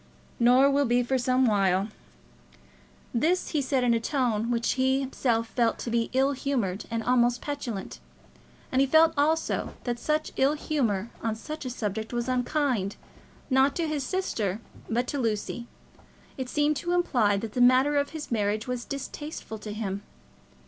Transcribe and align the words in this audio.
"Nor 0.39 0.67
will 0.71 0.85
be, 0.85 1.03
for 1.03 1.19
some 1.19 1.45
while." 1.45 1.89
This 3.13 3.49
he 3.49 3.61
said 3.61 3.83
in 3.83 3.93
a 3.93 3.99
tone 3.99 4.49
which 4.49 4.71
he 4.71 4.99
himself 5.01 5.49
felt 5.49 5.77
to 5.77 5.91
be 5.91 6.09
ill 6.11 6.31
humoured 6.31 6.85
and 6.89 7.03
almost 7.03 7.39
petulant. 7.39 7.99
And 8.71 8.81
he 8.81 8.87
felt 8.87 9.13
also 9.15 9.75
that 9.83 9.99
such 9.99 10.31
ill 10.37 10.53
humour 10.53 11.11
on 11.21 11.35
such 11.35 11.65
a 11.65 11.69
subject 11.69 12.13
was 12.13 12.27
unkind, 12.27 12.95
not 13.51 13.75
to 13.75 13.87
his 13.87 14.03
sister, 14.03 14.59
but 14.89 15.05
to 15.05 15.19
Lucy. 15.19 15.67
It 16.35 16.49
seemed 16.49 16.77
to 16.77 16.93
imply 16.93 17.37
that 17.37 17.53
the 17.53 17.61
matter 17.61 17.95
of 17.97 18.09
his 18.09 18.31
marriage 18.31 18.65
was 18.67 18.85
distasteful 18.85 19.59
to 19.59 19.71
him. 19.71 20.01